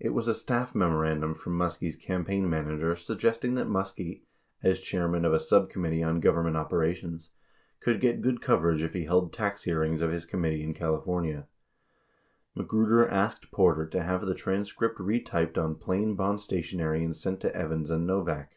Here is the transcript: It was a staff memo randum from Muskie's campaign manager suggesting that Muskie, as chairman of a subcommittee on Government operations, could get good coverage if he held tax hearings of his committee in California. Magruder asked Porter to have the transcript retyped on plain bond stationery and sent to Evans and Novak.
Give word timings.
It 0.00 0.08
was 0.08 0.26
a 0.26 0.34
staff 0.34 0.74
memo 0.74 0.98
randum 1.02 1.36
from 1.36 1.56
Muskie's 1.56 1.94
campaign 1.94 2.50
manager 2.50 2.96
suggesting 2.96 3.54
that 3.54 3.68
Muskie, 3.68 4.22
as 4.60 4.80
chairman 4.80 5.24
of 5.24 5.32
a 5.32 5.38
subcommittee 5.38 6.02
on 6.02 6.18
Government 6.18 6.56
operations, 6.56 7.30
could 7.78 8.00
get 8.00 8.22
good 8.22 8.40
coverage 8.42 8.82
if 8.82 8.92
he 8.92 9.04
held 9.04 9.32
tax 9.32 9.62
hearings 9.62 10.00
of 10.02 10.10
his 10.10 10.26
committee 10.26 10.64
in 10.64 10.74
California. 10.74 11.46
Magruder 12.56 13.06
asked 13.06 13.52
Porter 13.52 13.86
to 13.86 14.02
have 14.02 14.26
the 14.26 14.34
transcript 14.34 14.98
retyped 14.98 15.56
on 15.56 15.76
plain 15.76 16.16
bond 16.16 16.40
stationery 16.40 17.04
and 17.04 17.14
sent 17.14 17.38
to 17.42 17.54
Evans 17.54 17.92
and 17.92 18.04
Novak. 18.04 18.54